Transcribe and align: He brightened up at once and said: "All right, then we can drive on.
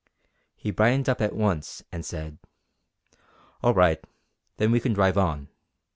He 0.55 0.71
brightened 0.71 1.07
up 1.07 1.21
at 1.21 1.35
once 1.35 1.83
and 1.91 2.03
said: 2.03 2.39
"All 3.61 3.75
right, 3.75 4.03
then 4.57 4.71
we 4.71 4.79
can 4.79 4.93
drive 4.93 5.15
on. 5.15 5.47